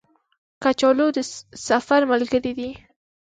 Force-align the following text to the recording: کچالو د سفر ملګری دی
کچالو 0.63 1.07
د 1.15 1.17
سفر 1.67 2.01
ملګری 2.11 2.51
دی 2.57 2.69